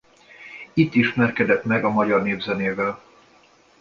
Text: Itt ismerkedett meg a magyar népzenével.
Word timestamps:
Itt 0.73 0.93
ismerkedett 0.95 1.63
meg 1.63 1.83
a 1.85 1.89
magyar 1.89 2.23
népzenével. 2.23 3.01